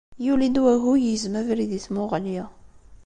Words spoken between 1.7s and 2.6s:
i tmuɣli.